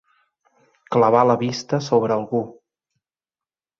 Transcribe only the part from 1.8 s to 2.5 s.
sobre algú.